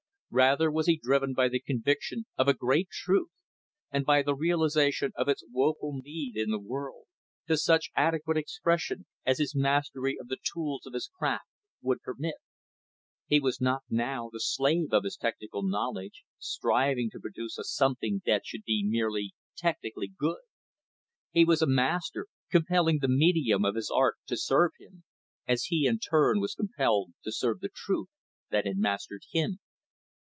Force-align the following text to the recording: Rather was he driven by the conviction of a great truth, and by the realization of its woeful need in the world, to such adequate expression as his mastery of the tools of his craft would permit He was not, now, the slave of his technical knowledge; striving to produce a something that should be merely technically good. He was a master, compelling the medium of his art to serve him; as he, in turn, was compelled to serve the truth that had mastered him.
Rather 0.33 0.71
was 0.71 0.87
he 0.87 0.95
driven 0.95 1.33
by 1.33 1.49
the 1.49 1.59
conviction 1.59 2.25
of 2.37 2.47
a 2.47 2.53
great 2.53 2.87
truth, 2.89 3.27
and 3.91 4.05
by 4.05 4.21
the 4.21 4.33
realization 4.33 5.11
of 5.17 5.27
its 5.27 5.43
woeful 5.51 5.99
need 6.05 6.37
in 6.37 6.51
the 6.51 6.57
world, 6.57 7.03
to 7.47 7.57
such 7.57 7.91
adequate 7.97 8.37
expression 8.37 9.05
as 9.25 9.39
his 9.39 9.53
mastery 9.53 10.15
of 10.17 10.29
the 10.29 10.37
tools 10.53 10.85
of 10.85 10.93
his 10.93 11.09
craft 11.19 11.49
would 11.81 11.99
permit 12.01 12.35
He 13.25 13.41
was 13.41 13.59
not, 13.59 13.81
now, 13.89 14.29
the 14.31 14.39
slave 14.39 14.93
of 14.93 15.03
his 15.03 15.17
technical 15.17 15.63
knowledge; 15.63 16.23
striving 16.39 17.09
to 17.09 17.19
produce 17.19 17.57
a 17.57 17.65
something 17.65 18.21
that 18.25 18.45
should 18.45 18.63
be 18.63 18.85
merely 18.87 19.35
technically 19.57 20.07
good. 20.17 20.39
He 21.33 21.43
was 21.43 21.61
a 21.61 21.67
master, 21.67 22.27
compelling 22.49 22.99
the 23.01 23.09
medium 23.09 23.65
of 23.65 23.75
his 23.75 23.91
art 23.93 24.15
to 24.27 24.37
serve 24.37 24.71
him; 24.79 25.03
as 25.45 25.65
he, 25.65 25.85
in 25.85 25.99
turn, 25.99 26.39
was 26.39 26.55
compelled 26.55 27.11
to 27.25 27.33
serve 27.33 27.59
the 27.59 27.67
truth 27.75 28.07
that 28.49 28.65
had 28.65 28.77
mastered 28.77 29.23
him. 29.29 29.59